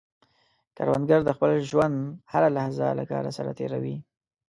کروندګر 0.75 1.21
د 1.25 1.29
خپل 1.37 1.51
ژوند 1.69 1.97
هره 2.31 2.49
لحظه 2.57 2.87
له 2.99 3.03
کار 3.11 3.25
سره 3.37 3.51
تېر 3.59 3.71
وي 3.83 3.97